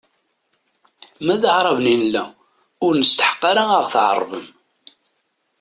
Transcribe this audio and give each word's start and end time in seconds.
Ma 1.25 1.35
d 1.41 1.43
Aɛraben 1.51 1.85
i 1.93 1.95
nella, 1.95 2.25
ur 2.85 2.91
nesteḥq 2.95 3.41
ad 3.49 3.57
aɣ-tɛerbem. 3.75 4.47